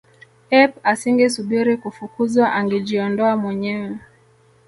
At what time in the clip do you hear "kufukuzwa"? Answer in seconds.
1.83-2.45